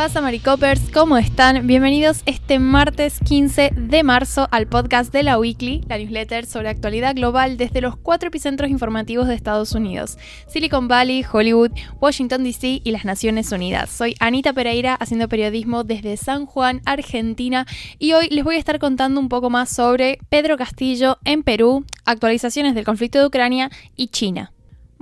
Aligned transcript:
pasa, 0.00 0.22
Maricopers? 0.22 0.80
¿Cómo 0.94 1.18
están? 1.18 1.66
Bienvenidos 1.66 2.22
este 2.24 2.58
martes 2.58 3.18
15 3.22 3.72
de 3.76 4.02
marzo 4.02 4.48
al 4.50 4.66
podcast 4.66 5.12
de 5.12 5.22
la 5.22 5.38
Weekly, 5.38 5.82
la 5.90 5.98
newsletter 5.98 6.46
sobre 6.46 6.70
actualidad 6.70 7.14
global 7.14 7.58
desde 7.58 7.82
los 7.82 7.98
cuatro 7.98 8.28
epicentros 8.28 8.70
informativos 8.70 9.28
de 9.28 9.34
Estados 9.34 9.72
Unidos: 9.72 10.16
Silicon 10.48 10.88
Valley, 10.88 11.22
Hollywood, 11.30 11.72
Washington 12.00 12.44
DC 12.44 12.80
y 12.82 12.90
las 12.92 13.04
Naciones 13.04 13.52
Unidas. 13.52 13.90
Soy 13.90 14.14
Anita 14.20 14.54
Pereira 14.54 14.94
haciendo 14.94 15.28
periodismo 15.28 15.84
desde 15.84 16.16
San 16.16 16.46
Juan, 16.46 16.80
Argentina, 16.86 17.66
y 17.98 18.14
hoy 18.14 18.28
les 18.30 18.42
voy 18.42 18.56
a 18.56 18.58
estar 18.58 18.78
contando 18.78 19.20
un 19.20 19.28
poco 19.28 19.50
más 19.50 19.68
sobre 19.68 20.18
Pedro 20.30 20.56
Castillo 20.56 21.18
en 21.26 21.42
Perú, 21.42 21.84
actualizaciones 22.06 22.74
del 22.74 22.86
conflicto 22.86 23.18
de 23.18 23.26
Ucrania 23.26 23.70
y 23.96 24.08
China. 24.08 24.50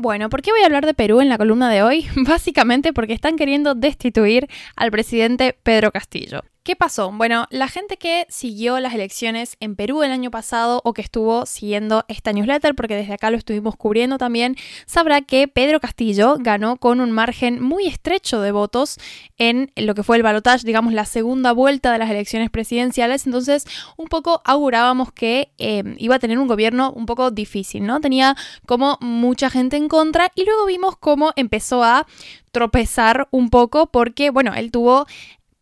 Bueno, 0.01 0.31
¿por 0.31 0.43
qué 0.43 0.53
voy 0.53 0.61
a 0.61 0.67
hablar 0.67 0.87
de 0.87 0.95
Perú 0.95 1.21
en 1.21 1.29
la 1.29 1.39
columna 1.39 1.69
de 1.69 1.83
hoy? 1.83 2.07
Básicamente 2.15 2.93
porque 2.93 3.15
están 3.15 3.35
queriendo 3.35 3.75
destituir 3.75 4.47
al 4.77 4.93
presidente 4.93 5.59
Pedro 5.61 5.91
Castillo. 5.91 6.43
¿Qué 6.69 6.77
pasó? 6.77 7.11
Bueno, 7.11 7.47
la 7.49 7.67
gente 7.67 7.97
que 7.97 8.27
siguió 8.29 8.79
las 8.79 8.93
elecciones 8.93 9.57
en 9.59 9.75
Perú 9.75 10.03
el 10.03 10.11
año 10.11 10.31
pasado 10.31 10.83
o 10.85 10.93
que 10.93 11.01
estuvo 11.01 11.47
siguiendo 11.47 12.05
esta 12.09 12.35
newsletter, 12.35 12.75
porque 12.75 12.95
desde 12.95 13.15
acá 13.15 13.31
lo 13.31 13.39
estuvimos 13.39 13.75
cubriendo 13.75 14.19
también, 14.19 14.55
sabrá 14.85 15.23
que 15.23 15.49
Pedro 15.49 15.81
Castillo 15.81 16.37
ganó 16.39 16.77
con 16.77 17.01
un 17.01 17.11
margen 17.11 17.63
muy 17.63 17.87
estrecho 17.87 18.43
de 18.43 18.53
votos 18.53 18.99
en 19.39 19.73
lo 19.77 19.95
que 19.95 20.03
fue 20.03 20.19
el 20.19 20.23
balotaje, 20.23 20.67
digamos, 20.67 20.93
la 20.93 21.07
segunda 21.07 21.53
vuelta 21.53 21.91
de 21.91 22.01
las 22.01 22.11
elecciones 22.11 22.51
presidenciales. 22.51 23.25
Entonces, 23.25 23.65
un 23.97 24.09
poco 24.09 24.43
augurábamos 24.45 25.11
que 25.11 25.53
eh, 25.57 25.95
iba 25.97 26.17
a 26.17 26.19
tener 26.19 26.39
un 26.39 26.49
gobierno 26.49 26.93
un 26.93 27.07
poco 27.07 27.31
difícil, 27.31 27.87
¿no? 27.87 28.03
Tenía 28.03 28.37
como 28.67 28.99
mucha 29.01 29.49
gente 29.49 29.79
en 29.79 29.89
contra 29.89 30.31
y 30.35 30.45
luego 30.45 30.67
vimos 30.67 30.99
cómo 30.99 31.33
empezó 31.35 31.83
a 31.83 32.07
tropezar 32.53 33.29
un 33.31 33.51
poco 33.51 33.87
porque, 33.87 34.31
bueno, 34.31 34.53
él 34.55 34.71
tuvo 34.71 35.07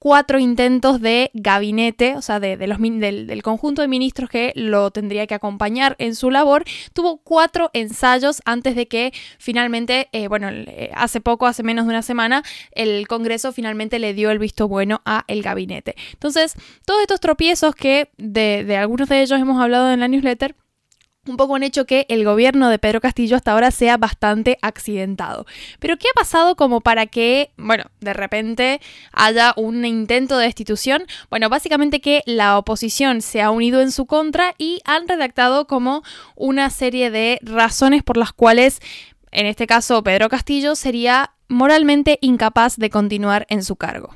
cuatro 0.07 0.39
intentos 0.39 1.01
de 1.01 1.33
gabinete, 1.35 2.15
o 2.15 2.23
sea, 2.23 2.39
de, 2.39 2.57
los, 2.69 2.79
del, 2.79 3.43
conjunto 3.43 3.83
de 3.83 3.89
ministros 3.89 4.31
que 4.31 4.53
lo 4.55 4.93
tendría 4.93 5.27
que 5.27 5.35
acompañar 5.35 5.97
en 5.99 6.15
su 6.15 6.31
labor, 6.31 6.63
tuvo 6.93 7.17
cuatro 7.17 7.71
ensayos 7.73 8.41
antes 8.45 8.77
de 8.77 8.87
que 8.87 9.13
finalmente, 9.41 10.09
eh, 10.13 10.29
bueno, 10.29 10.49
hace 10.95 11.21
poco, 11.21 11.47
hace 11.47 11.65
menos 11.65 11.87
de 11.87 11.91
una 11.91 12.03
semana, 12.03 12.45
el 12.71 13.09
Congreso 13.09 13.51
finalmente 13.51 13.99
le 13.99 14.15
dio 14.15 14.31
el 14.31 14.39
visto 14.39 14.69
bueno 14.69 15.03
a 15.05 15.25
el 15.27 15.43
gabinete. 15.43 15.97
Entonces, 16.13 16.55
todos 16.85 17.01
estos 17.01 17.19
tropiezos 17.19 17.75
que 17.75 18.09
de 18.17 18.77
algunos 18.77 19.09
de 19.09 19.23
ellos 19.23 19.41
hemos 19.41 19.61
hablado 19.61 19.91
en 19.91 19.99
la 19.99 20.07
newsletter, 20.07 20.55
un 21.27 21.37
poco 21.37 21.57
han 21.57 21.63
hecho 21.63 21.87
que 21.87 22.07
el 22.09 22.25
gobierno 22.25 22.69
de 22.69 22.79
Pedro 22.79 23.01
Castillo 23.01 23.37
hasta 23.37 23.53
ahora 23.53 23.71
sea 23.71 23.97
bastante 23.97 24.59
accidentado. 24.63 25.47
Pero 25.79 25.97
¿qué 25.97 26.09
ha 26.09 26.19
pasado 26.19 26.57
como 26.57 26.81
para 26.81 27.07
que, 27.07 27.51
bueno, 27.57 27.85
de 28.01 28.13
repente 28.13 28.81
haya 29.13 29.53
un 29.57 29.85
intento 29.85 30.39
de 30.39 30.47
destitución? 30.47 31.05
Bueno, 31.31 31.49
básicamente 31.49 32.01
que 32.01 32.23
la 32.27 32.59
oposición 32.59 33.23
se 33.23 33.43
ha 33.43 33.51
unido 33.51 33.81
en 33.81 33.93
su 33.93 34.07
contra 34.07 34.55
y 34.59 34.81
han 34.85 35.09
redactado 35.09 35.67
como 35.67 36.03
una 36.35 36.71
serie 36.71 37.11
de 37.11 37.39
razones 37.43 38.03
por 38.03 38.17
las 38.17 38.33
cuales, 38.33 38.81
en 39.33 39.47
este 39.47 39.67
caso, 39.67 40.03
Pedro 40.03 40.29
Castillo 40.29 40.75
sería 40.75 41.33
moralmente 41.49 42.19
incapaz 42.21 42.77
de 42.77 42.91
continuar 42.91 43.47
en 43.49 43.63
su 43.63 43.77
cargo. 43.77 44.15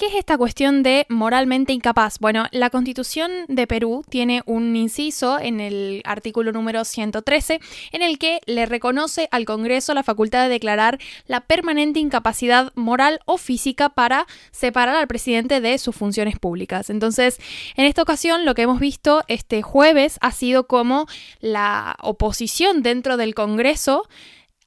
¿Qué 0.00 0.06
es 0.06 0.14
esta 0.14 0.38
cuestión 0.38 0.82
de 0.82 1.04
moralmente 1.10 1.74
incapaz? 1.74 2.20
Bueno, 2.20 2.46
la 2.52 2.70
Constitución 2.70 3.30
de 3.48 3.66
Perú 3.66 4.02
tiene 4.08 4.42
un 4.46 4.74
inciso 4.74 5.38
en 5.38 5.60
el 5.60 6.00
artículo 6.06 6.52
número 6.52 6.86
113 6.86 7.60
en 7.92 8.00
el 8.00 8.18
que 8.18 8.40
le 8.46 8.64
reconoce 8.64 9.28
al 9.30 9.44
Congreso 9.44 9.92
la 9.92 10.02
facultad 10.02 10.44
de 10.44 10.48
declarar 10.48 10.98
la 11.26 11.42
permanente 11.42 12.00
incapacidad 12.00 12.72
moral 12.76 13.20
o 13.26 13.36
física 13.36 13.90
para 13.90 14.26
separar 14.52 14.96
al 14.96 15.06
presidente 15.06 15.60
de 15.60 15.76
sus 15.76 15.94
funciones 15.94 16.38
públicas. 16.38 16.88
Entonces, 16.88 17.38
en 17.76 17.84
esta 17.84 18.00
ocasión 18.00 18.46
lo 18.46 18.54
que 18.54 18.62
hemos 18.62 18.80
visto 18.80 19.22
este 19.28 19.60
jueves 19.60 20.16
ha 20.22 20.32
sido 20.32 20.66
como 20.66 21.08
la 21.40 21.98
oposición 22.00 22.82
dentro 22.82 23.18
del 23.18 23.34
Congreso 23.34 24.08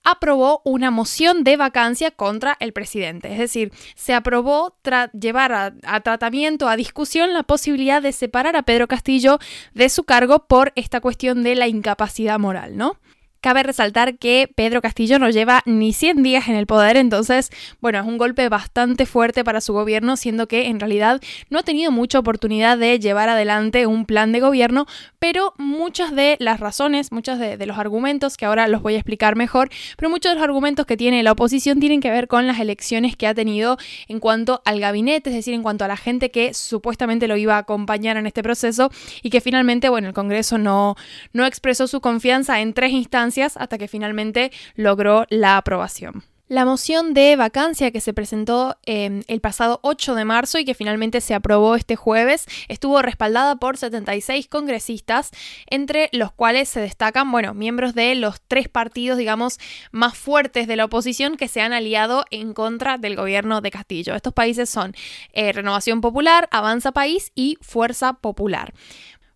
aprobó 0.03 0.61
una 0.65 0.91
moción 0.91 1.43
de 1.43 1.57
vacancia 1.57 2.11
contra 2.11 2.57
el 2.59 2.73
presidente. 2.73 3.31
Es 3.31 3.39
decir, 3.39 3.71
se 3.95 4.13
aprobó 4.13 4.75
llevar 5.13 5.53
a, 5.53 5.73
a, 5.83 6.01
tratamiento, 6.01 6.67
a 6.67 6.75
discusión, 6.75 7.33
la 7.33 7.43
posibilidad 7.43 8.01
de 8.01 8.11
separar 8.11 8.55
a 8.55 8.63
Pedro 8.63 8.87
Castillo 8.87 9.39
de 9.73 9.89
su 9.89 10.03
cargo 10.03 10.45
por 10.47 10.73
esta 10.75 11.01
cuestión 11.01 11.43
de 11.43 11.55
la 11.55 11.67
incapacidad 11.67 12.39
moral, 12.39 12.77
¿no? 12.77 12.97
Cabe 13.43 13.61
resaltar 13.61 14.17
que 14.17 14.49
Pedro 14.55 14.81
Castillo 14.81 15.19
no 15.19 15.29
lleva 15.29 15.63
ni 15.65 15.91
100 15.91 16.23
días 16.23 16.47
en 16.47 16.55
el 16.55 16.65
poder, 16.65 16.95
entonces, 16.95 17.49
bueno, 17.81 17.99
es 17.99 18.05
un 18.05 18.17
golpe 18.17 18.47
bastante 18.47 19.05
fuerte 19.05 19.43
para 19.43 19.59
su 19.59 19.73
gobierno, 19.73 20.15
siendo 20.15 20.47
que 20.47 20.67
en 20.67 20.79
realidad 20.79 21.19
no 21.49 21.59
ha 21.59 21.63
tenido 21.63 21.91
mucha 21.91 22.19
oportunidad 22.19 22.77
de 22.77 22.97
llevar 22.99 23.27
adelante 23.27 23.85
un 23.85 24.05
plan 24.05 24.31
de 24.31 24.39
gobierno, 24.39 24.85
pero 25.19 25.53
muchas 25.57 26.15
de 26.15 26.37
las 26.39 26.61
razones, 26.61 27.11
muchos 27.11 27.37
de, 27.37 27.57
los 27.65 27.77
argumentos, 27.77 28.37
que 28.37 28.45
ahora 28.45 28.69
los 28.69 28.81
voy 28.81 28.93
a 28.93 28.97
explicar 28.99 29.35
mejor, 29.35 29.69
pero 29.97 30.09
muchos 30.09 30.31
de 30.31 30.35
los 30.35 30.43
argumentos 30.45 30.85
que 30.85 30.95
tiene 30.95 31.21
la 31.21 31.33
oposición 31.33 31.81
tienen 31.81 31.99
que 31.99 32.11
ver 32.11 32.29
con 32.29 32.47
las 32.47 32.61
elecciones 32.61 33.17
que 33.17 33.27
ha 33.27 33.33
tenido 33.33 33.77
en 34.07 34.21
cuanto 34.21 34.61
al 34.63 34.79
gabinete, 34.79 35.31
es 35.31 35.35
decir, 35.35 35.53
en 35.53 35.63
cuanto 35.63 35.83
a 35.83 35.89
la 35.89 35.97
gente 35.97 36.31
que 36.31 36.53
supuestamente 36.53 37.27
lo 37.27 37.35
iba 37.35 37.55
a 37.55 37.59
acompañar 37.59 38.15
en 38.15 38.25
este 38.25 38.41
proceso 38.41 38.89
y 39.21 39.31
que 39.31 39.41
finalmente, 39.41 39.89
bueno, 39.89 40.07
el 40.07 40.13
Congreso 40.13 40.57
no, 40.57 40.95
no 41.33 41.45
expresó 41.45 41.89
su 41.89 41.99
confianza 41.99 42.61
en 42.61 42.73
tres 42.73 42.93
instancias 42.93 43.32
hasta 43.37 43.77
que 43.77 43.87
finalmente 43.87 44.51
logró 44.75 45.25
la 45.29 45.57
aprobación. 45.57 46.23
La 46.49 46.65
moción 46.65 47.13
de 47.13 47.35
vacancia 47.35 47.89
que 47.89 47.99
se 47.99 48.13
presentó 48.13 48.77
em, 48.85 49.23
el 49.27 49.41
pasado 49.41 49.79
8 49.81 50.13
de 50.13 50.23
marzo 50.23 50.59
y 50.59 50.65
que 50.65 50.75
finalmente 50.75 51.19
se 51.19 51.33
aprobó 51.33 51.75
este 51.75 51.95
jueves 51.95 52.45
estuvo 52.67 53.01
respaldada 53.01 53.55
por 53.55 53.77
76 53.77 54.49
congresistas, 54.49 55.31
entre 55.67 56.09
los 56.11 56.33
cuales 56.33 56.67
se 56.67 56.81
destacan, 56.81 57.31
bueno, 57.31 57.53
miembros 57.53 57.95
de 57.95 58.13
los 58.15 58.41
tres 58.47 58.69
partidos, 58.69 59.17
digamos, 59.17 59.57
más 59.91 60.17
fuertes 60.17 60.67
de 60.67 60.75
la 60.75 60.85
oposición 60.85 61.37
que 61.37 61.47
se 61.47 61.61
han 61.61 61.71
aliado 61.73 62.25
en 62.29 62.53
contra 62.53 62.97
del 62.97 63.15
gobierno 63.15 63.61
de 63.61 63.71
Castillo. 63.71 64.13
Estos 64.13 64.33
países 64.33 64.69
son 64.69 64.93
eh, 65.31 65.53
Renovación 65.53 66.01
Popular, 66.01 66.49
Avanza 66.51 66.91
País 66.91 67.31
y 67.33 67.57
Fuerza 67.61 68.13
Popular. 68.13 68.73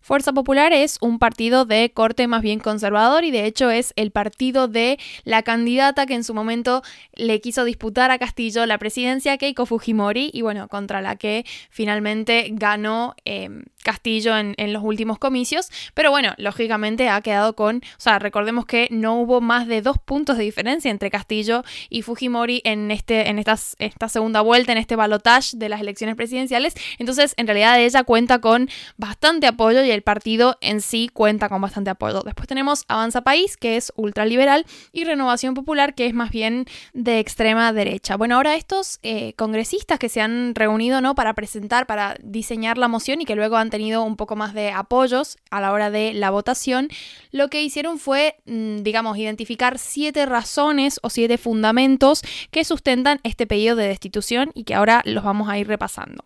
Fuerza 0.08 0.32
Popular 0.32 0.72
es 0.72 0.96
un 1.02 1.18
partido 1.18 1.66
de 1.66 1.90
corte 1.92 2.28
más 2.28 2.40
bien 2.40 2.60
conservador 2.60 3.24
y 3.24 3.30
de 3.30 3.44
hecho 3.44 3.68
es 3.68 3.92
el 3.94 4.10
partido 4.10 4.66
de 4.66 4.98
la 5.24 5.42
candidata 5.42 6.06
que 6.06 6.14
en 6.14 6.24
su 6.24 6.32
momento 6.32 6.82
le 7.12 7.42
quiso 7.42 7.64
disputar 7.64 8.10
a 8.10 8.18
Castillo 8.18 8.64
la 8.64 8.78
presidencia, 8.78 9.36
Keiko 9.36 9.66
Fujimori, 9.66 10.30
y 10.32 10.40
bueno, 10.40 10.66
contra 10.68 11.02
la 11.02 11.16
que 11.16 11.44
finalmente 11.68 12.48
ganó 12.52 13.16
em, 13.26 13.64
Castillo 13.84 14.36
en, 14.36 14.54
los 14.72 14.82
últimos 14.82 15.18
comicios. 15.18 15.68
Pero 15.94 16.10
bueno, 16.10 16.34
lógicamente 16.36 17.08
ha 17.08 17.20
quedado 17.20 17.54
con, 17.54 17.76
o 17.76 18.00
sea, 18.00 18.18
recordemos 18.18 18.66
que 18.66 18.88
no 18.90 19.20
hubo 19.20 19.40
más 19.40 19.66
de 19.66 19.82
dos 19.82 19.98
puntos 19.98 20.36
de 20.36 20.44
diferencia 20.44 20.90
entre 20.90 21.10
Castillo 21.10 21.64
y 21.88 22.02
Fujimori 22.02 22.60
en, 22.64 22.90
este, 22.90 23.28
en 23.28 23.38
esta, 23.38 23.58
esta 23.78 24.08
segunda 24.08 24.40
vuelta, 24.40 24.72
en 24.72 24.78
este 24.78 24.96
balotage 24.96 25.56
de 25.56 25.68
las 25.68 25.80
elecciones 25.80 26.16
presidenciales. 26.16 26.74
Entonces, 26.98 27.34
en 27.36 27.46
realidad 27.46 27.80
ella 27.80 28.04
cuenta 28.04 28.40
con 28.40 28.68
bastante 28.96 29.46
apoyo 29.46 29.82
y 29.84 29.90
el 29.90 29.97
partido 30.02 30.56
en 30.60 30.80
sí 30.80 31.08
cuenta 31.12 31.48
con 31.48 31.60
bastante 31.60 31.90
apoyo. 31.90 32.22
Después 32.22 32.48
tenemos 32.48 32.84
Avanza 32.88 33.22
País, 33.22 33.56
que 33.56 33.76
es 33.76 33.92
ultraliberal, 33.96 34.66
y 34.92 35.04
Renovación 35.04 35.54
Popular, 35.54 35.94
que 35.94 36.06
es 36.06 36.14
más 36.14 36.30
bien 36.30 36.66
de 36.92 37.18
extrema 37.18 37.72
derecha. 37.72 38.16
Bueno, 38.16 38.36
ahora 38.36 38.56
estos 38.56 38.98
eh, 39.02 39.32
congresistas 39.34 39.98
que 39.98 40.08
se 40.08 40.20
han 40.20 40.54
reunido 40.54 41.00
¿no? 41.00 41.14
para 41.14 41.34
presentar, 41.34 41.86
para 41.86 42.16
diseñar 42.22 42.78
la 42.78 42.88
moción 42.88 43.20
y 43.20 43.24
que 43.24 43.36
luego 43.36 43.56
han 43.56 43.70
tenido 43.70 44.02
un 44.02 44.16
poco 44.16 44.36
más 44.36 44.54
de 44.54 44.70
apoyos 44.70 45.38
a 45.50 45.60
la 45.60 45.72
hora 45.72 45.90
de 45.90 46.12
la 46.12 46.30
votación, 46.30 46.88
lo 47.30 47.48
que 47.48 47.62
hicieron 47.62 47.98
fue, 47.98 48.36
mm, 48.46 48.78
digamos, 48.78 49.16
identificar 49.18 49.78
siete 49.78 50.26
razones 50.26 51.00
o 51.02 51.10
siete 51.10 51.38
fundamentos 51.38 52.22
que 52.50 52.64
sustentan 52.64 53.20
este 53.22 53.46
pedido 53.46 53.76
de 53.76 53.88
destitución 53.88 54.50
y 54.54 54.64
que 54.64 54.74
ahora 54.74 55.02
los 55.04 55.24
vamos 55.24 55.48
a 55.48 55.58
ir 55.58 55.66
repasando. 55.68 56.24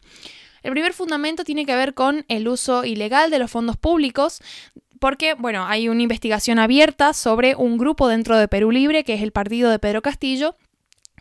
El 0.62 0.72
primer 0.72 0.92
fundamento 0.92 1.44
tiene 1.44 1.66
que 1.66 1.74
ver 1.74 1.94
con 1.94 2.24
el 2.28 2.48
uso 2.48 2.84
ilegal 2.84 3.30
de 3.30 3.38
los 3.38 3.50
fondos 3.50 3.76
públicos 3.76 4.40
porque, 5.00 5.34
bueno, 5.34 5.66
hay 5.66 5.88
una 5.88 6.02
investigación 6.02 6.60
abierta 6.60 7.12
sobre 7.12 7.56
un 7.56 7.76
grupo 7.76 8.06
dentro 8.06 8.36
de 8.36 8.46
Perú 8.46 8.70
Libre, 8.70 9.02
que 9.02 9.14
es 9.14 9.22
el 9.22 9.32
partido 9.32 9.68
de 9.68 9.80
Pedro 9.80 10.00
Castillo, 10.00 10.54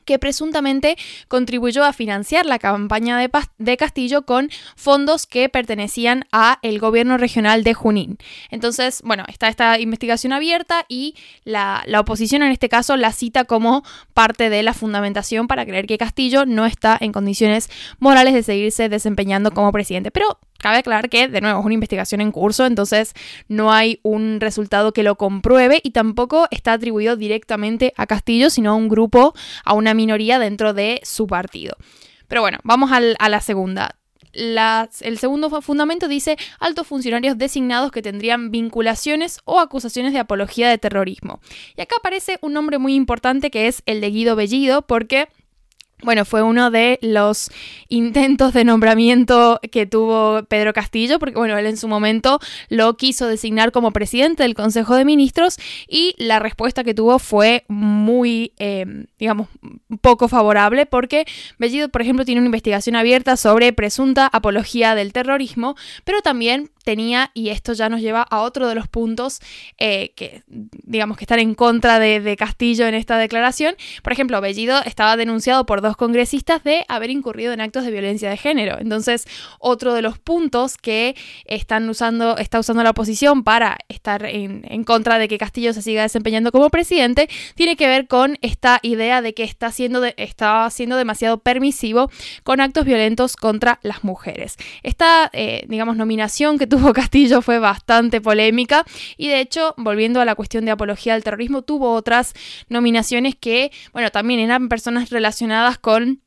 que 0.05 0.19
presuntamente 0.19 0.97
contribuyó 1.27 1.83
a 1.83 1.93
financiar 1.93 2.45
la 2.45 2.59
campaña 2.59 3.17
de, 3.17 3.77
Castillo 3.77 4.25
con 4.25 4.49
fondos 4.75 5.25
que 5.25 5.49
pertenecían 5.49 6.25
a 6.31 6.59
el 6.61 6.79
gobierno 6.79 7.17
regional 7.17 7.63
de 7.63 7.73
Junín. 7.73 8.17
Entonces, 8.49 9.01
bueno, 9.03 9.23
está 9.27 9.47
esta 9.47 9.79
investigación 9.79 10.33
abierta 10.33 10.85
y 10.87 11.15
la, 11.43 11.83
la, 11.85 12.01
oposición 12.01 12.43
en 12.43 12.51
este 12.51 12.69
caso 12.69 12.97
la 12.97 13.11
cita 13.11 13.45
como 13.45 13.83
parte 14.13 14.49
de 14.49 14.61
la 14.61 14.73
fundamentación 14.73 15.47
para 15.47 15.65
creer 15.65 15.87
que 15.87 15.97
Castillo 15.97 16.45
no 16.45 16.65
está 16.65 16.97
en 16.99 17.11
condiciones 17.11 17.69
morales 17.99 18.33
de 18.33 18.43
seguirse 18.43 18.89
desempeñando 18.89 19.51
como 19.51 19.71
presidente. 19.71 20.11
Pero 20.11 20.39
Cabe 20.61 20.77
aclarar 20.77 21.09
que, 21.09 21.27
de 21.27 21.41
nuevo, 21.41 21.59
es 21.59 21.65
una 21.65 21.73
investigación 21.73 22.21
en 22.21 22.31
curso, 22.31 22.65
entonces 22.65 23.13
no 23.47 23.73
hay 23.73 23.99
un 24.03 24.39
resultado 24.39 24.93
que 24.93 25.03
lo 25.03 25.15
compruebe 25.15 25.81
y 25.83 25.91
tampoco 25.91 26.47
está 26.51 26.73
atribuido 26.73 27.15
directamente 27.15 27.93
a 27.97 28.05
Castillo, 28.05 28.49
sino 28.49 28.71
a 28.71 28.75
un 28.75 28.87
grupo, 28.87 29.33
a 29.65 29.73
una 29.73 29.93
minoría 29.93 30.37
dentro 30.37 30.73
de 30.73 31.01
su 31.03 31.27
partido. 31.27 31.75
Pero 32.27 32.41
bueno, 32.41 32.59
vamos 32.63 32.91
a 32.91 33.29
la 33.29 33.41
segunda. 33.41 33.97
el 34.33 35.17
segundo 35.17 35.61
fundamento 35.61 36.07
dice 36.07 36.37
altos 36.59 36.87
funcionarios 36.87 37.37
designados 37.37 37.91
que 37.91 38.01
tendrían 38.01 38.51
vinculaciones 38.51 39.39
o 39.43 39.59
acusaciones 39.59 40.13
de 40.13 40.19
apología 40.19 40.69
de 40.69 40.77
terrorismo. 40.77 41.41
Y 41.75 41.81
acá 41.81 41.95
aparece 41.99 42.37
un 42.41 42.53
nombre 42.53 42.77
muy 42.77 42.95
importante 42.95 43.51
que 43.51 43.67
es 43.67 43.83
el 43.85 43.99
de 43.99 44.11
Guido 44.11 44.35
Bellido, 44.35 44.83
porque 44.83 45.27
bueno, 46.03 46.25
fue 46.25 46.41
uno 46.41 46.71
de 46.71 46.99
los 47.01 47.51
intentos 47.89 48.53
de 48.53 48.63
nombramiento 48.63 49.59
que 49.71 49.85
tuvo 49.85 50.43
Pedro 50.43 50.73
Castillo, 50.73 51.19
porque 51.19 51.35
bueno, 51.37 51.57
él 51.57 51.65
en 51.65 51.77
su 51.77 51.87
momento 51.87 52.39
lo 52.69 52.97
quiso 52.97 53.27
designar 53.27 53.71
como 53.71 53.91
presidente 53.91 54.43
del 54.43 54.55
Consejo 54.55 54.95
de 54.95 55.05
Ministros 55.05 55.57
y 55.87 56.15
la 56.17 56.39
respuesta 56.39 56.83
que 56.83 56.93
tuvo 56.93 57.19
fue 57.19 57.65
muy, 57.67 58.53
eh, 58.59 59.05
digamos, 59.19 59.47
poco 60.01 60.27
favorable, 60.27 60.85
porque 60.85 61.25
Bellido, 61.59 61.89
por 61.89 62.01
ejemplo, 62.01 62.25
tiene 62.25 62.41
una 62.41 62.47
investigación 62.47 62.95
abierta 62.95 63.37
sobre 63.37 63.73
presunta 63.73 64.27
apología 64.31 64.95
del 64.95 65.13
terrorismo, 65.13 65.75
pero 66.03 66.21
también 66.21 66.71
tenía, 66.83 67.31
y 67.33 67.49
esto 67.49 67.73
ya 67.73 67.89
nos 67.89 68.01
lleva 68.01 68.21
a 68.21 68.41
otro 68.41 68.67
de 68.67 68.75
los 68.75 68.87
puntos 68.87 69.39
eh, 69.77 70.13
que, 70.15 70.43
digamos, 70.47 71.17
que 71.17 71.23
están 71.23 71.39
en 71.39 71.55
contra 71.55 71.99
de, 71.99 72.21
Castillo 72.37 72.87
en 72.87 72.95
esta 72.95 73.17
declaración. 73.17 73.75
Por 74.03 74.13
ejemplo, 74.13 74.39
Bellido 74.41 74.81
estaba 74.85 75.17
denunciado 75.17 75.65
por 75.65 75.81
dos 75.81 75.97
congresistas 75.97 76.63
de 76.63 76.85
haber 76.87 77.09
incurrido 77.09 77.53
en 77.53 77.61
actos 77.61 77.83
de 77.83 77.91
violencia 77.91 78.29
de 78.29 78.37
género. 78.37 78.77
Entonces, 78.79 79.27
otro 79.59 79.93
de 79.93 80.01
los 80.01 80.17
puntos 80.17 80.77
que 80.77 81.15
están 81.45 81.87
usando, 81.89 82.37
está 82.37 82.59
usando 82.59 82.83
la 82.83 82.91
oposición 82.91 83.43
para 83.43 83.77
estar 83.89 84.25
en, 84.25 84.83
contra 84.85 85.19
de 85.19 85.27
que 85.27 85.37
Castillo 85.37 85.73
se 85.73 85.81
siga 85.81 86.03
desempeñando 86.03 86.51
como 86.51 86.69
presidente, 86.69 87.29
tiene 87.55 87.75
que 87.75 87.87
ver 87.87 88.07
con 88.07 88.37
esta 88.41 88.79
idea 88.81 89.21
de 89.21 89.33
que 89.33 89.43
está 89.43 89.71
siendo, 89.71 90.03
está 90.05 90.69
siendo 90.69 90.95
demasiado 90.95 91.39
permisivo 91.39 92.09
con 92.43 92.61
actos 92.61 92.85
violentos 92.85 93.35
contra 93.35 93.79
las 93.83 94.03
mujeres. 94.03 94.57
Esta, 94.83 95.29
eh, 95.33 95.65
digamos, 95.67 95.97
nominación 95.97 96.57
que 96.57 96.67
tuvo 96.71 96.93
Castillo 96.93 97.41
fue 97.41 97.59
bastante 97.59 98.21
polémica. 98.21 98.85
Y 99.17 99.27
de 99.27 99.41
hecho, 99.41 99.75
volviendo 99.77 100.21
a 100.21 100.25
la 100.25 100.35
cuestión 100.35 100.63
de 100.63 100.71
apología 100.71 101.13
al 101.13 101.23
terrorismo, 101.23 101.63
tuvo 101.63 101.93
otras 101.93 102.33
nominaciones 102.69 103.35
que, 103.35 103.71
bueno, 103.91 104.09
también 104.09 104.39
eran 104.39 104.69
personas 104.69 105.09
relacionadas 105.09 105.77
con 105.77 106.21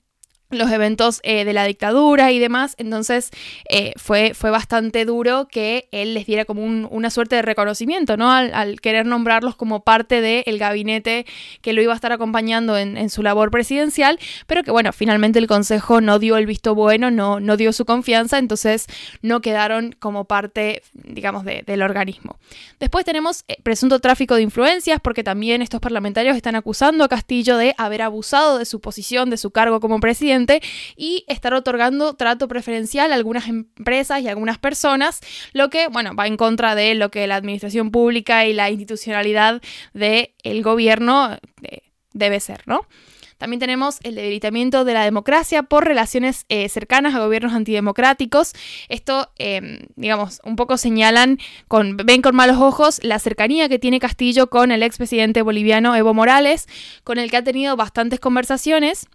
los 0.58 0.70
eventos 0.70 1.20
eh, 1.22 1.44
de 1.44 1.52
la 1.52 1.64
dictadura 1.64 2.32
y 2.32 2.38
demás, 2.38 2.74
entonces 2.78 3.30
eh, 3.68 3.92
fue, 3.96 4.34
fue 4.34 4.50
bastante 4.50 5.04
duro 5.04 5.48
que 5.48 5.88
él 5.92 6.14
les 6.14 6.26
diera 6.26 6.44
como 6.44 6.64
una 6.64 7.10
suerte 7.10 7.36
de 7.36 7.42
reconocimiento, 7.42 8.16
¿no? 8.16 8.30
Al, 8.30 8.80
querer 8.80 9.06
nombrarlos 9.06 9.56
como 9.56 9.84
parte 9.84 10.20
del 10.20 10.58
gabinete 10.58 11.26
que 11.62 11.72
lo 11.72 11.82
iba 11.82 11.92
a 11.92 11.96
estar 11.96 12.12
acompañando 12.12 12.76
en, 12.76 13.10
su 13.10 13.22
labor 13.22 13.50
presidencial, 13.50 14.18
pero 14.46 14.62
que 14.62 14.70
bueno, 14.70 14.92
finalmente 14.92 15.38
el 15.38 15.46
Consejo 15.46 16.00
no 16.00 16.18
dio 16.18 16.36
el 16.36 16.46
visto 16.46 16.74
bueno, 16.74 17.10
no, 17.10 17.40
no 17.40 17.56
dio 17.56 17.72
su 17.72 17.84
confianza, 17.84 18.38
entonces 18.38 18.86
no 19.22 19.40
quedaron 19.40 19.94
como 19.98 20.24
parte, 20.24 20.82
digamos, 20.92 21.44
del 21.44 21.82
organismo. 21.82 22.38
Después 22.80 23.04
tenemos 23.04 23.44
eh, 23.48 23.56
presunto 23.62 23.98
tráfico 24.00 24.34
de 24.34 24.42
influencias, 24.42 25.00
porque 25.00 25.22
también 25.24 25.62
estos 25.62 25.80
parlamentarios 25.80 26.36
están 26.36 26.56
acusando 26.56 27.04
a 27.04 27.08
Castillo 27.08 27.56
de 27.56 27.74
haber 27.78 28.02
abusado 28.02 28.58
de 28.58 28.64
su 28.64 28.80
posición, 28.80 29.30
de 29.30 29.36
su 29.36 29.50
cargo 29.50 29.80
como 29.80 30.00
presidente, 30.00 30.43
y 30.96 31.24
estar 31.28 31.54
otorgando 31.54 32.14
trato 32.14 32.48
preferencial 32.48 33.12
a 33.12 33.14
algunas 33.14 33.48
empresas 33.48 34.20
y 34.22 34.28
a 34.28 34.30
algunas 34.30 34.58
personas, 34.58 35.20
lo 35.52 35.70
que, 35.70 35.88
bueno, 35.88 36.14
va 36.14 36.26
en 36.26 36.36
contra 36.36 36.74
de 36.74 36.94
lo 36.94 37.10
que 37.10 37.26
la 37.26 37.36
administración 37.36 37.90
pública 37.90 38.46
y 38.46 38.52
la 38.52 38.70
institucionalidad 38.70 39.62
del 39.92 40.30
el 40.42 40.62
gobierno 40.62 41.38
eh, 41.62 41.82
debe 42.12 42.40
ser, 42.40 42.62
¿no? 42.66 42.86
También 43.38 43.60
tenemos 43.60 43.98
el 44.04 44.14
debilitamiento 44.14 44.84
de 44.84 44.94
la 44.94 45.04
democracia 45.04 45.64
por 45.64 45.84
relaciones 45.84 46.46
eh, 46.48 46.68
cercanas 46.68 47.14
a 47.14 47.18
gobiernos 47.18 47.52
antidemocráticos. 47.52 48.52
Esto, 48.88 49.32
em, 49.36 49.80
digamos, 49.96 50.40
un 50.44 50.56
poco 50.56 50.76
señalan, 50.78 51.38
con, 51.68 51.96
ven 51.96 52.22
con 52.22 52.34
malos 52.34 52.58
ojos 52.58 53.00
la 53.02 53.18
cercanía 53.18 53.68
que 53.68 53.78
tiene 53.78 54.00
Castillo 54.00 54.48
con 54.48 54.70
el 54.70 54.82
expresidente 54.82 55.42
boliviano 55.42 55.96
Evo 55.96 56.14
Morales, 56.14 56.68
con 57.02 57.18
el 57.18 57.30
que 57.30 57.36
ha 57.36 57.44
tenido 57.44 57.76
bastantes 57.76 58.20
conversaciones 58.20 59.08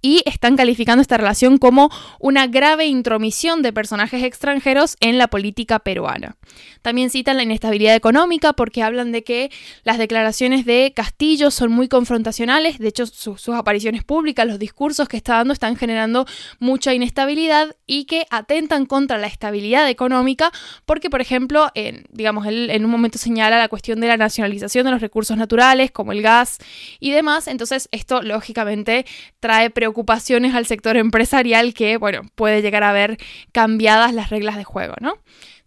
y 0.00 0.22
están 0.26 0.56
calificando 0.56 1.02
esta 1.02 1.16
relación 1.16 1.58
como 1.58 1.90
una 2.20 2.46
grave 2.46 2.86
intromisión 2.86 3.62
de 3.62 3.72
personajes 3.72 4.22
extranjeros 4.22 4.96
en 5.00 5.18
la 5.18 5.28
política 5.28 5.80
peruana. 5.80 6.36
También 6.82 7.10
citan 7.10 7.36
la 7.36 7.42
inestabilidad 7.42 7.94
económica 7.94 8.52
porque 8.52 8.82
hablan 8.82 9.12
de 9.12 9.24
que 9.24 9.50
las 9.82 9.98
declaraciones 9.98 10.64
de 10.64 10.92
Castillo 10.94 11.50
son 11.50 11.72
muy 11.72 11.88
confrontacionales, 11.88 12.78
de 12.78 12.88
hecho 12.88 13.06
sus 13.06 13.48
apariciones 13.48 14.04
públicas, 14.04 14.46
los 14.46 14.58
discursos 14.58 15.08
que 15.08 15.16
está 15.16 15.34
dando 15.34 15.52
están 15.52 15.76
generando 15.76 16.26
mucha 16.60 16.94
inestabilidad 16.94 17.76
y 17.86 18.04
que 18.04 18.26
atentan 18.30 18.86
contra 18.86 19.18
la 19.18 19.26
estabilidad 19.26 19.88
económica 19.88 20.52
porque, 20.86 21.10
por 21.10 21.20
ejemplo, 21.20 21.70
digamos, 22.10 22.46
él 22.46 22.70
en 22.70 22.84
un 22.84 22.90
momento 22.90 23.18
señala 23.18 23.58
la 23.58 23.68
cuestión 23.68 24.00
de 24.00 24.06
la 24.06 24.16
nacionalización 24.16 24.84
de 24.84 24.92
los 24.92 25.00
recursos 25.00 25.36
naturales 25.36 25.90
como 25.90 26.12
el 26.12 26.22
gas 26.22 26.58
y 27.00 27.10
demás, 27.10 27.48
entonces 27.48 27.88
esto 27.92 28.22
lógicamente 28.22 29.06
trae 29.40 29.70
preocupación 29.70 29.87
preocupaciones 29.88 30.54
al 30.54 30.66
sector 30.66 30.98
empresarial 30.98 31.72
que, 31.72 31.96
bueno, 31.96 32.20
puede 32.34 32.60
llegar 32.60 32.84
a 32.84 32.92
ver 32.92 33.16
cambiadas 33.52 34.12
las 34.12 34.28
reglas 34.28 34.56
de 34.56 34.64
juego, 34.64 34.94
¿no? 35.00 35.14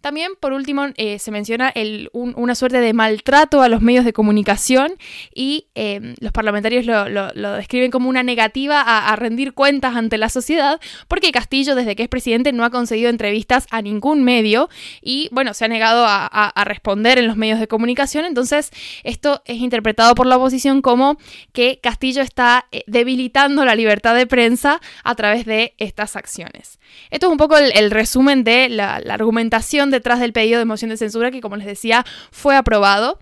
También, 0.02 0.32
por 0.38 0.52
último, 0.52 0.88
eh, 0.96 1.20
se 1.20 1.30
menciona 1.30 1.72
una 2.12 2.56
suerte 2.56 2.80
de 2.80 2.92
maltrato 2.92 3.62
a 3.62 3.68
los 3.68 3.82
medios 3.82 4.04
de 4.04 4.12
comunicación 4.12 4.94
y 5.32 5.68
em, 5.76 6.16
los 6.18 6.32
parlamentarios 6.32 6.84
lo, 6.84 7.56
describen 7.56 7.92
como 7.92 8.08
una 8.08 8.24
negativa 8.24 8.80
a, 8.80 9.14
rendir 9.14 9.54
cuentas 9.54 9.94
ante 9.94 10.18
la 10.18 10.28
sociedad, 10.28 10.80
porque 11.06 11.30
Castillo, 11.30 11.76
desde 11.76 11.94
que 11.94 12.02
es 12.02 12.08
presidente, 12.08 12.52
no 12.52 12.64
ha 12.64 12.70
concedido 12.70 13.10
entrevistas 13.10 13.68
a 13.70 13.80
ningún 13.80 14.24
medio 14.24 14.68
y, 15.00 15.28
bueno, 15.30 15.54
se 15.54 15.66
ha 15.66 15.68
negado 15.68 16.04
a, 16.04 16.52
responder 16.64 17.18
en 17.18 17.28
los 17.28 17.36
medios 17.36 17.60
de 17.60 17.68
comunicación. 17.68 18.24
Entonces, 18.24 18.70
esto 19.04 19.42
es 19.44 19.58
interpretado 19.58 20.16
por 20.16 20.26
la 20.26 20.36
oposición 20.36 20.82
como 20.82 21.16
que 21.52 21.78
Castillo 21.80 22.22
está 22.22 22.66
eh, 22.72 22.82
debilitando 22.88 23.64
la 23.64 23.76
libertad 23.76 24.16
de 24.16 24.26
prensa 24.26 24.80
a 25.04 25.14
través 25.14 25.44
de 25.46 25.74
estas 25.78 26.16
acciones. 26.16 26.80
Esto 27.10 27.26
es 27.26 27.32
un 27.32 27.38
poco 27.38 27.56
el, 27.56 27.90
resumen 27.92 28.42
de 28.42 28.68
la 28.68 28.96
argumentación 28.96 29.91
detrás 29.92 30.18
del 30.18 30.32
pedido 30.32 30.58
de 30.58 30.64
moción 30.64 30.90
de 30.90 30.96
censura 30.96 31.30
que, 31.30 31.40
como 31.40 31.54
les 31.54 31.66
decía, 31.66 32.04
fue 32.32 32.56
aprobado. 32.56 33.20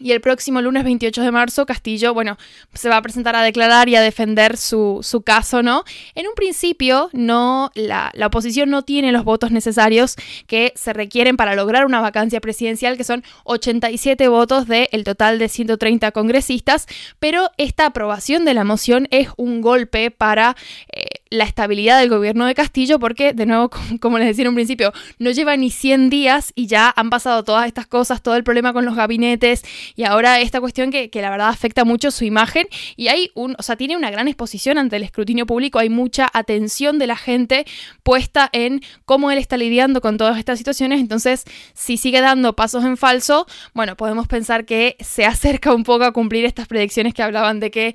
Y 0.00 0.10
el 0.10 0.20
próximo 0.20 0.60
lunes 0.60 0.82
28 0.82 1.22
de 1.22 1.30
marzo, 1.30 1.66
Castillo, 1.66 2.14
bueno, 2.14 2.36
se 2.72 2.88
va 2.88 2.96
a 2.96 3.02
presentar 3.02 3.36
a 3.36 3.42
declarar 3.42 3.88
y 3.88 3.94
a 3.94 4.00
defender 4.00 4.56
su, 4.56 5.00
caso, 5.24 5.62
¿no? 5.62 5.84
En 6.16 6.26
un 6.26 6.34
principio, 6.34 7.10
no, 7.12 7.70
la, 7.76 8.10
la, 8.14 8.26
oposición 8.26 8.70
no 8.70 8.82
tiene 8.82 9.12
los 9.12 9.22
votos 9.22 9.52
necesarios 9.52 10.16
que 10.48 10.72
se 10.74 10.92
requieren 10.92 11.36
para 11.36 11.54
lograr 11.54 11.86
una 11.86 12.00
vacancia 12.00 12.40
presidencial, 12.40 12.96
que 12.96 13.04
son 13.04 13.22
87 13.44 14.26
votos 14.26 14.66
del 14.66 15.04
total 15.04 15.38
de 15.38 15.48
130 15.48 16.10
congresistas, 16.10 16.86
pero 17.20 17.50
esta 17.56 17.86
aprobación 17.86 18.44
de 18.44 18.54
la 18.54 18.64
moción 18.64 19.06
es 19.12 19.28
un 19.36 19.60
golpe 19.60 20.10
para 20.10 20.56
eh, 20.92 21.04
la 21.34 21.44
estabilidad 21.44 22.00
del 22.00 22.08
gobierno 22.08 22.46
de 22.46 22.54
Castillo, 22.54 22.98
porque, 22.98 23.32
de 23.32 23.46
nuevo, 23.46 23.70
como 24.00 24.18
les 24.18 24.28
decía 24.28 24.42
en 24.42 24.48
un 24.48 24.54
principio, 24.54 24.92
no 25.18 25.30
lleva 25.30 25.56
ni 25.56 25.70
100 25.70 26.10
días 26.10 26.52
y 26.54 26.66
ya 26.66 26.92
han 26.96 27.10
pasado 27.10 27.44
todas 27.44 27.66
estas 27.66 27.86
cosas, 27.86 28.22
todo 28.22 28.36
el 28.36 28.44
problema 28.44 28.72
con 28.72 28.84
los 28.84 28.94
gabinetes 28.94 29.62
y 29.96 30.04
ahora 30.04 30.40
esta 30.40 30.60
cuestión 30.60 30.90
que, 30.90 31.10
la 31.14 31.30
verdad 31.30 31.48
afecta 31.48 31.84
mucho 31.84 32.10
su 32.10 32.24
imagen 32.24 32.66
y 32.96 33.08
hay 33.08 33.30
un, 33.34 33.56
o 33.58 33.62
sea, 33.62 33.76
tiene 33.76 33.96
una 33.96 34.10
gran 34.10 34.28
exposición 34.28 34.76
ante 34.76 34.96
el 34.96 35.02
escrutinio 35.02 35.46
público, 35.46 35.78
hay 35.78 35.88
mucha 35.88 36.30
atención 36.32 36.98
de 36.98 37.06
la 37.06 37.16
gente 37.16 37.64
puesta 38.02 38.50
en 38.52 38.82
cómo 39.06 39.30
él 39.30 39.38
está 39.38 39.56
lidiando 39.56 40.00
con 40.00 40.18
todas 40.18 40.38
estas 40.38 40.58
situaciones, 40.58 41.00
entonces 41.00 41.44
si 41.72 41.96
sigue 41.96 42.20
dando 42.20 42.54
pasos 42.54 42.84
en 42.84 42.96
falso, 42.96 43.46
bueno, 43.72 43.96
podemos 43.96 44.28
pensar 44.28 44.66
que 44.66 44.96
se 45.00 45.24
acerca 45.24 45.72
un 45.72 45.84
poco 45.84 46.04
a 46.04 46.12
cumplir 46.12 46.44
estas 46.44 46.68
predicciones 46.68 47.14
que 47.14 47.22
hablaban 47.22 47.60
de 47.60 47.70
que 47.70 47.94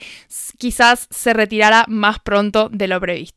quizás 0.57 1.07
se 1.11 1.33
retirara 1.33 1.85
más 1.87 2.19
pronto 2.19 2.69
de 2.71 2.87
lo 2.87 2.99
previsto. 2.99 3.28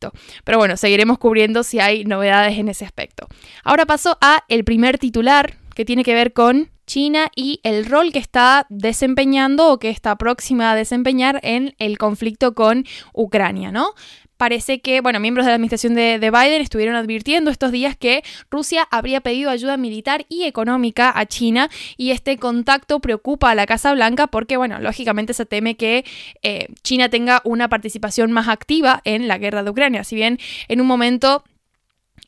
Pero 0.43 0.57
bueno, 0.57 0.77
seguiremos 0.77 1.17
cubriendo 1.17 1.63
si 1.63 1.79
hay 1.79 2.05
novedades 2.05 2.57
en 2.57 2.69
ese 2.69 2.85
aspecto. 2.85 3.27
Ahora 3.63 3.85
paso 3.85 4.17
a 4.21 4.43
el 4.47 4.63
primer 4.63 4.97
titular 4.97 5.57
que 5.75 5.85
tiene 5.85 6.03
que 6.03 6.13
ver 6.13 6.33
con 6.33 6.69
China 6.85 7.29
y 7.35 7.59
el 7.63 7.85
rol 7.85 8.11
que 8.11 8.19
está 8.19 8.65
desempeñando 8.69 9.71
o 9.71 9.79
que 9.79 9.89
está 9.89 10.17
próxima 10.17 10.71
a 10.71 10.75
desempeñar 10.75 11.39
en 11.43 11.75
el 11.79 11.97
conflicto 11.97 12.53
con 12.53 12.85
Ucrania, 13.13 13.71
¿no? 13.71 13.93
Parece 14.37 14.81
que, 14.81 15.01
bueno, 15.01 15.19
miembros 15.19 15.45
de 15.45 15.51
la 15.51 15.55
administración 15.55 15.95
de, 15.95 16.17
Biden 16.19 16.61
estuvieron 16.61 16.95
advirtiendo 16.95 17.51
estos 17.51 17.71
días 17.71 17.95
que 17.95 18.23
Rusia 18.49 18.87
habría 18.91 19.21
pedido 19.21 19.49
ayuda 19.49 19.77
militar 19.77 20.25
y 20.29 20.43
económica 20.43 21.11
a 21.15 21.25
China 21.25 21.69
y 21.97 22.11
este 22.11 22.37
contacto 22.37 22.99
preocupa 22.99 23.51
a 23.51 23.55
la 23.55 23.65
Casa 23.65 23.93
Blanca 23.93 24.27
porque, 24.27 24.57
bueno, 24.57 24.79
lógicamente 24.79 25.33
se 25.33 25.45
teme 25.45 25.75
que 25.75 26.05
eh, 26.41 26.67
China 26.81 27.09
tenga 27.09 27.41
una 27.43 27.69
participación 27.69 28.31
más 28.31 28.47
activa 28.47 29.01
en 29.05 29.27
la 29.27 29.37
guerra 29.37 29.63
de 29.63 29.69
Ucrania. 29.69 30.03
Si 30.03 30.15
bien 30.15 30.39
en 30.67 30.81
un 30.81 30.87
momento 30.87 31.43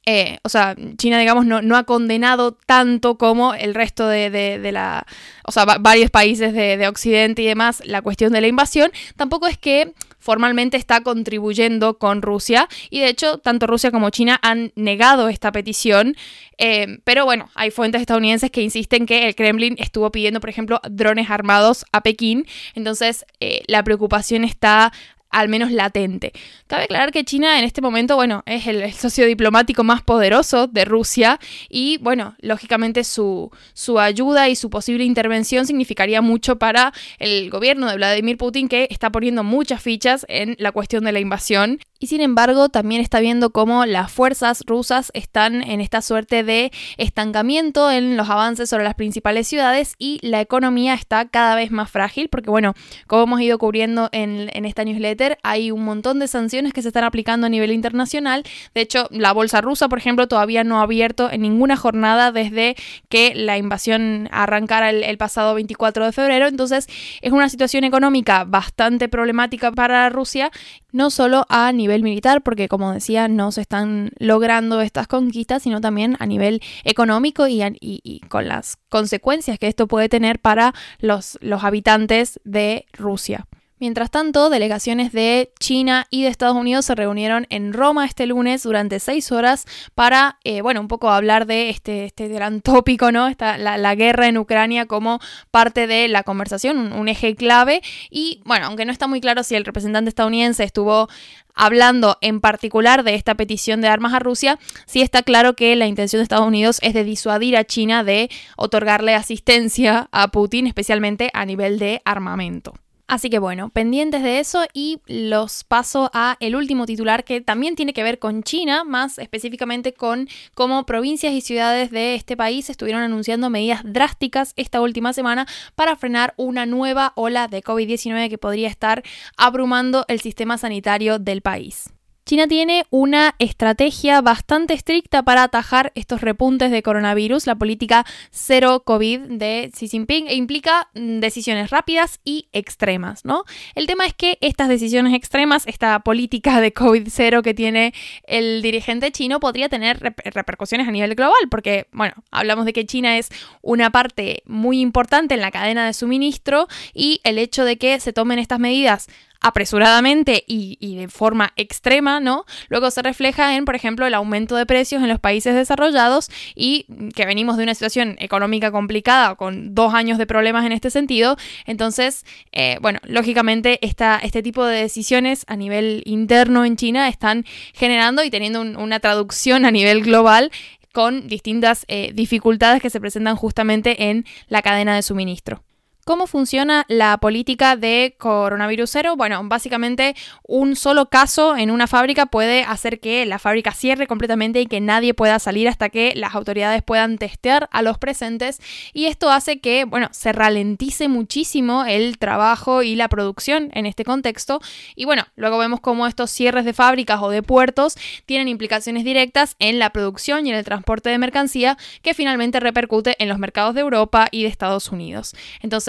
eh, 0.07 0.37
o 0.43 0.49
sea, 0.49 0.75
China, 0.97 1.17
digamos, 1.17 1.45
no, 1.47 1.75
ha 1.75 1.83
condenado 1.83 2.51
tanto 2.53 3.17
como 3.17 3.55
el 3.55 3.73
resto 3.73 4.07
de, 4.07 4.59
la, 4.71 5.05
o 5.43 5.51
sea, 5.51 5.65
varios 5.65 6.11
países 6.11 6.53
de, 6.53 6.87
Occidente 6.87 7.41
y 7.41 7.45
demás, 7.45 7.81
la 7.85 8.03
cuestión 8.03 8.31
de 8.31 8.41
la 8.41 8.47
invasión, 8.47 8.91
tampoco 9.15 9.47
es 9.47 9.57
que 9.57 9.93
formalmente 10.25 10.75
está 10.75 11.01
contribuyendo 11.01 11.99
con 11.99 12.23
Rusia 12.23 12.67
y 12.89 12.99
de 12.99 13.09
hecho 13.09 13.37
tanto 13.37 13.67
Rusia 13.67 13.91
como 13.91 14.09
China 14.09 14.39
han 14.41 14.71
negado 14.75 15.29
esta 15.29 15.51
petición. 15.51 16.17
Eh, 16.57 16.97
pero 17.03 17.25
bueno, 17.25 17.51
hay 17.53 17.69
fuentes 17.69 18.01
estadounidenses 18.01 18.49
que 18.49 18.63
insisten 18.63 19.05
que 19.05 19.27
el 19.27 19.35
Kremlin 19.35 19.75
estuvo 19.77 20.11
pidiendo, 20.11 20.39
por 20.39 20.49
ejemplo, 20.49 20.81
drones 20.89 21.29
armados 21.29 21.85
a 21.91 22.01
Pekín. 22.01 22.47
Entonces, 22.73 23.23
eh, 23.39 23.61
la 23.67 23.83
preocupación 23.83 24.43
está 24.43 24.91
al 25.29 25.49
menos 25.49 25.71
latente. 25.71 26.31
Cabe 26.67 26.83
aclarar 26.83 27.11
que 27.11 27.23
China 27.25 27.59
en 27.59 27.65
este 27.65 27.81
momento, 27.81 28.15
bueno, 28.15 28.43
es 28.45 28.67
el, 28.67 28.93
socio 28.93 29.25
diplomático 29.25 29.83
más 29.83 30.01
poderoso 30.01 30.67
de 30.67 30.85
Rusia 30.85 31.39
y, 31.69 31.97
bueno, 31.97 32.35
lógicamente 32.39 33.03
su, 33.03 33.51
su 33.73 33.99
ayuda 33.99 34.47
y 34.49 34.55
su 34.55 34.69
posible 34.69 35.03
intervención 35.03 35.65
significaría 35.65 36.21
mucho 36.21 36.57
para 36.57 36.93
el 37.19 37.49
gobierno 37.49 37.89
de 37.89 37.97
Vladimir 37.97 38.37
Putin 38.37 38.69
que 38.69 38.87
está 38.89 39.11
poniendo 39.11 39.43
muchas 39.43 39.81
fichas 39.81 40.25
en 40.29 40.55
la 40.59 40.71
cuestión 40.71 41.03
de 41.03 41.11
la 41.11 41.19
invasión 41.19 41.79
y 42.05 42.07
sin 42.07 42.21
embargo 42.21 42.69
también 42.69 43.01
está 43.01 43.19
viendo 43.19 43.49
cómo 43.49 43.87
las 43.87 44.11
fuerzas 44.11 44.61
rusas 44.67 45.09
están 45.15 45.63
en 45.63 45.81
esta 45.81 46.03
suerte 46.03 46.43
de 46.43 46.71
estancamiento 46.97 47.89
en 47.89 48.15
los 48.15 48.29
avances 48.29 48.69
sobre 48.69 48.83
las 48.83 48.93
principales 48.93 49.47
ciudades 49.47 49.95
y 49.97 50.19
la 50.21 50.39
economía 50.39 50.93
está 50.93 51.25
cada 51.25 51.55
vez 51.55 51.71
más 51.71 51.89
frágil 51.89 52.29
porque 52.29 52.51
bueno, 52.51 52.75
como 53.07 53.23
hemos 53.23 53.41
ido 53.41 53.57
cubriendo 53.57 54.09
en, 54.11 54.51
en 54.53 54.65
esta 54.65 54.83
newsletter, 54.83 55.39
hay 55.41 55.71
un 55.71 55.83
montón 55.83 56.19
de 56.19 56.27
sanciones 56.27 56.73
que 56.73 56.83
se 56.83 56.89
están 56.89 57.05
aplicando 57.05 57.47
a 57.47 57.49
nivel 57.49 57.71
internacional. 57.71 58.43
De 58.75 58.81
hecho, 58.81 59.07
la 59.09 59.31
bolsa 59.33 59.61
rusa, 59.61 59.89
por 59.89 59.97
ejemplo, 59.97 60.27
todavía 60.27 60.63
no 60.63 60.81
ha 60.81 60.83
abierto 60.83 61.31
en 61.31 61.41
ninguna 61.41 61.75
jornada 61.75 62.31
desde 62.31 62.75
que 63.09 63.33
la 63.33 63.57
invasión 63.57 64.29
arrancara 64.31 64.91
el, 64.91 65.03
el 65.03 65.17
pasado 65.17 65.55
24 65.55 66.05
de 66.05 66.11
febrero. 66.11 66.45
Entonces, 66.45 66.85
es 67.23 67.31
una 67.31 67.49
situación 67.49 67.83
económica 67.83 68.43
bastante 68.43 69.09
problemática 69.09 69.71
para 69.71 70.07
Rusia, 70.11 70.51
no 70.95 71.09
solo 71.09 71.45
a 71.49 71.73
nivel 71.73 72.03
militar, 72.03 72.41
porque 72.41 72.69
como 72.69 72.93
decía, 72.93 73.27
no 73.27 73.51
se 73.51 73.59
están 73.59 74.11
logrando 74.17 74.79
estas 74.79 75.07
conquistas, 75.07 75.63
sino 75.63 75.81
también 75.81 76.15
a 76.19 76.25
nivel 76.25 76.61
económico 76.85 77.49
y, 77.49 77.61
y, 77.81 78.21
con 78.29 78.47
las 78.47 78.77
consecuencias 78.87 79.59
que 79.59 79.67
esto 79.67 79.87
puede 79.87 80.07
tener 80.07 80.39
para 80.39 80.73
los, 80.99 81.37
los 81.41 81.65
habitantes 81.65 82.39
de 82.45 82.85
Rusia. 82.93 83.45
Mientras 83.77 84.09
tanto, 84.09 84.49
delegaciones 84.49 85.11
de 85.11 85.51
China 85.59 86.07
y 86.09 86.23
de 86.23 86.29
Estados 86.29 86.55
Unidos 86.55 86.85
se 86.85 86.95
reunieron 86.95 87.45
en 87.49 87.73
Roma 87.73 88.05
este 88.05 88.25
lunes 88.25 88.63
durante 88.63 89.01
seis 89.01 89.33
horas 89.33 89.65
para, 89.95 90.39
eh, 90.45 90.61
bueno, 90.61 90.79
un 90.79 90.87
poco 90.87 91.09
hablar 91.09 91.45
de 91.45 91.69
este, 91.69 92.05
este 92.05 92.29
gran 92.29 92.61
tópico, 92.61 93.11
¿no? 93.11 93.27
Esta, 93.27 93.57
la, 93.57 93.95
guerra 93.95 94.27
en 94.27 94.37
Ucrania 94.37 94.85
como 94.85 95.19
parte 95.51 95.87
de 95.87 96.07
la 96.07 96.23
conversación, 96.23 96.77
un, 96.77 96.93
un 96.93 97.09
eje 97.09 97.35
clave. 97.35 97.81
Y, 98.09 98.41
bueno, 98.45 98.67
aunque 98.67 98.85
no 98.85 98.93
está 98.93 99.07
muy 99.07 99.19
claro 99.19 99.43
si 99.43 99.55
el 99.55 99.65
representante 99.65 100.07
estadounidense 100.07 100.63
estuvo 100.63 101.09
hablando 101.53 102.17
en 102.21 102.39
particular 102.39 103.03
de 103.03 103.15
esta 103.15 103.35
petición 103.35 103.81
de 103.81 103.89
armas 103.89 104.13
a 104.13 104.19
Rusia, 104.19 104.57
sí 104.85 105.01
está 105.01 105.21
claro 105.21 105.55
que 105.57 105.75
la 105.75 105.87
intención 105.87 106.19
de 106.19 106.23
Estados 106.23 106.47
Unidos 106.47 106.79
es 106.81 106.93
de 106.93 107.03
disuadir 107.03 107.57
a 107.57 107.65
China 107.65 108.05
de 108.05 108.29
otorgarle 108.55 109.15
asistencia 109.15 110.07
a 110.13 110.29
Putin, 110.29 110.65
especialmente 110.67 111.29
a 111.33 111.45
nivel 111.45 111.77
de 111.77 112.01
armamento. 112.05 112.73
Así 113.07 113.29
que 113.29 113.37
bueno, 113.37 113.69
pendientes 113.69 114.23
de 114.23 114.39
eso 114.39 114.65
y 114.73 114.99
los 115.05 115.63
paso 115.63 116.09
a 116.13 116.37
el 116.39 116.55
último 116.55 116.87
titular 116.87 117.23
que 117.23 117.39
también 117.39 117.75
tiene 117.75 117.93
que 117.93 118.01
ver 118.01 118.17
con 118.17 118.41
China, 118.41 118.83
más 118.83 119.19
específicamente 119.19 119.93
con 119.93 120.27
cómo 120.55 120.87
provincias 120.87 121.33
y 121.33 121.41
ciudades 121.41 121.91
de 121.91 122.15
este 122.15 122.35
país 122.35 122.67
estuvieron 122.69 123.03
anunciando 123.03 123.51
medidas 123.51 123.81
drásticas 123.83 124.53
esta 124.55 124.81
última 124.81 125.13
semana 125.13 125.45
para 125.75 125.95
frenar 125.95 126.33
una 126.37 126.65
nueva 126.65 127.13
ola 127.15 127.47
de 127.47 127.61
COVID-19 127.61 128.27
que 128.27 128.39
podría 128.39 128.69
estar 128.69 129.03
abrumando 129.37 130.05
el 130.07 130.19
sistema 130.19 130.57
sanitario 130.57 131.19
del 131.19 131.41
país. 131.41 131.94
China 132.27 132.47
tiene 132.47 132.87
una 132.89 133.35
estrategia 133.37 134.19
bastante 134.19 134.73
estricta 134.73 135.21
para 135.21 135.43
atajar 135.43 135.91
estos 135.93 136.21
repuntes 136.21 136.71
de 136.71 136.81
coronavirus. 136.81 137.45
La 137.45 137.53
política 137.53 138.03
cero 138.31 138.81
COVID 138.83 139.19
de 139.37 139.69
Xi 139.71 139.87
Jinping 139.87 140.31
implica 140.31 140.89
mm, 140.95 141.19
decisiones 141.19 141.69
rápidas 141.69 142.19
y 142.25 142.47
extremas, 142.51 143.25
¿no? 143.25 143.43
El 143.75 143.85
tema 143.85 144.07
es 144.07 144.15
que 144.15 144.39
estas 144.41 144.69
decisiones 144.69 145.13
extremas, 145.13 145.67
esta 145.67 145.99
política 145.99 146.61
de 146.61 146.73
COVID 146.73 147.07
cero 147.11 147.43
que 147.43 147.53
tiene 147.53 147.93
el 148.23 148.63
dirigente 148.63 149.11
chino, 149.11 149.39
podría 149.39 149.69
tener 149.69 149.99
repercusiones 149.99 150.87
a 150.87 150.91
nivel 150.91 151.13
global, 151.13 151.47
porque, 151.51 151.85
bueno, 151.91 152.15
hablamos 152.31 152.65
de 152.65 152.73
que 152.73 152.87
China 152.87 153.19
es 153.19 153.29
una 153.61 153.91
parte 153.91 154.41
muy 154.47 154.81
importante 154.81 155.35
en 155.35 155.41
la 155.41 155.51
cadena 155.51 155.85
de 155.85 155.93
suministro 155.93 156.67
y 156.91 157.21
el 157.23 157.37
hecho 157.37 157.65
de 157.65 157.77
que 157.77 157.99
se 157.99 158.13
tomen 158.13 158.39
estas 158.39 158.59
medidas 158.59 159.09
apresuradamente 159.45 160.43
y, 160.47 160.95
de 160.95 161.07
forma 161.07 161.53
extrema, 161.55 162.19
¿no? 162.19 162.45
Luego 162.67 162.89
se 162.89 163.03
refleja 163.03 163.55
en, 163.55 163.65
por 163.65 163.75
ejemplo, 163.75 164.07
el 164.07 164.15
aumento 164.15 164.55
de 164.55 164.65
precios 164.65 165.03
en 165.03 165.07
los 165.07 165.19
países 165.19 165.53
desarrollados 165.53 166.31
y 166.55 166.87
que 167.13 167.27
venimos 167.27 167.55
de 167.55 167.61
una 167.61 167.75
situación 167.75 168.15
económica 168.17 168.71
complicada 168.71 169.35
con 169.35 169.75
dos 169.75 169.93
años 169.93 170.17
de 170.17 170.25
problemas 170.25 170.65
en 170.65 170.71
este 170.71 170.89
sentido. 170.89 171.37
Entonces, 171.67 172.25
eh, 172.53 172.79
bueno, 172.81 172.97
lógicamente 173.03 173.77
esta, 173.85 174.17
este 174.17 174.41
tipo 174.41 174.65
de 174.65 174.81
decisiones 174.81 175.45
a 175.47 175.55
nivel 175.55 176.01
interno 176.05 176.65
en 176.65 176.75
China 176.75 177.07
están 177.07 177.45
generando 177.75 178.23
y 178.23 178.31
teniendo 178.31 178.61
una 178.61 178.99
traducción 178.99 179.65
a 179.65 179.69
nivel 179.69 180.01
global 180.01 180.49
con 180.91 181.27
distintas 181.27 181.85
eh, 181.87 182.13
dificultades 182.15 182.81
que 182.81 182.89
se 182.89 182.99
presentan 182.99 183.35
justamente 183.35 184.09
en 184.09 184.25
la 184.47 184.63
cadena 184.63 184.95
de 184.95 185.03
suministro. 185.03 185.61
¿Cómo 186.07 186.27
funciona 186.27 186.85
la 186.87 187.17
política 187.17 187.75
de 187.75 188.13
coronavirus 188.19 188.91
cero? 188.91 189.15
Bueno, 189.17 189.41
básicamente 189.45 190.15
un 190.43 190.75
solo 190.75 191.07
caso 191.07 191.57
en 191.57 191.71
una 191.71 191.87
fábrica 191.87 192.27
puede 192.27 192.61
hacer 192.61 192.99
que 192.99 193.25
la 193.25 193.39
fábrica 193.39 193.71
cierre 193.71 194.05
completamente 194.05 194.61
y 194.61 194.67
que 194.67 194.79
nadie 194.81 195.15
pueda 195.15 195.39
salir 195.39 195.67
hasta 195.67 195.89
que 195.89 196.13
las 196.15 196.35
autoridades 196.35 196.83
puedan 196.83 197.17
testear 197.17 197.69
a 197.71 197.81
los 197.81 197.97
presentes 197.97 198.61
y 198.93 199.07
esto 199.07 199.31
hace 199.31 199.59
que, 199.59 199.85
bueno, 199.85 200.09
se 200.11 200.31
ralentice 200.31 201.07
muchísimo 201.07 201.85
el 201.85 202.19
trabajo 202.19 202.83
y 202.83 202.93
la 202.93 203.09
producción 203.09 203.71
en 203.73 203.87
este 203.87 204.05
contexto 204.05 204.61
y 204.95 205.05
bueno, 205.05 205.25
luego 205.35 205.57
vemos 205.57 205.79
cómo 205.79 206.05
estos 206.05 206.29
cierres 206.29 206.65
de 206.65 206.73
fábricas 206.73 207.19
o 207.23 207.31
de 207.31 207.41
puertos 207.41 207.97
tienen 208.27 208.47
implicaciones 208.47 209.05
directas 209.05 209.55
en 209.57 209.79
la 209.79 209.89
producción 209.89 210.45
y 210.45 210.51
en 210.51 210.55
el 210.55 210.65
transporte 210.65 211.09
de 211.09 211.17
mercancía 211.17 211.79
que 212.03 212.13
finalmente 212.13 212.59
repercute 212.59 213.15
en 213.17 213.27
los 213.27 213.39
mercados 213.39 213.73
de 213.73 213.81
Europa 213.81 214.27
y 214.29 214.43
de 214.43 214.49
Estados 214.49 214.91
Unidos. 214.91 215.33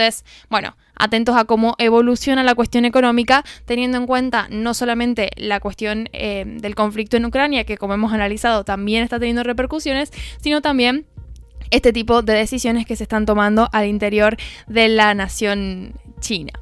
Entonces, 0.07 0.25
bueno, 0.49 0.77
atentos 0.95 1.37
a 1.37 1.45
cómo 1.45 1.75
evoluciona 1.79 2.43
la 2.45 2.55
cuestión 2.55 2.85
económica, 2.85 3.45
teniendo 3.65 3.99
en 3.99 4.07
cuenta 4.07 4.47
no 4.51 4.73
solamente 4.73 5.31
la 5.37 5.59
cuestión 5.61 6.09
eh, 6.13 6.45
del 6.47 6.75
conflicto 6.75 7.17
en 7.17 7.27
Ucrania, 7.27 7.65
que 7.65 7.77
como 7.77 7.95
hemos 7.95 8.13
analizado 8.13 8.65
también 8.65 9.03
está 9.03 9.19
teniendo 9.19 9.43
repercusiones, 9.43 10.13
sino 10.41 10.61
también 10.63 11.07
este 11.71 11.93
tipo 11.93 12.23
de 12.23 12.35
decisiones 12.35 12.87
que 12.87 12.95
se 12.95 13.03
están 13.03 13.27
tomando 13.27 13.69
al 13.73 13.87
interior 13.87 14.37
de 14.69 14.89
la 14.89 15.13
nación 15.15 15.95
china. 16.21 16.53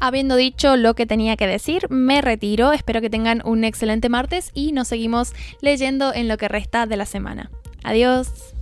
Habiendo 0.00 0.36
dicho 0.36 0.76
lo 0.76 0.94
que 0.94 1.06
tenía 1.06 1.36
que 1.36 1.46
decir, 1.46 1.88
me 1.90 2.22
retiro. 2.22 2.72
Espero 2.72 3.00
que 3.00 3.10
tengan 3.10 3.42
un 3.44 3.64
excelente 3.64 4.08
martes 4.08 4.50
y 4.54 4.72
nos 4.72 4.88
seguimos 4.88 5.32
leyendo 5.60 6.12
en 6.12 6.28
lo 6.28 6.36
que 6.36 6.48
resta 6.48 6.86
de 6.86 6.96
la 6.96 7.06
semana. 7.06 7.50
Adiós. 7.82 8.53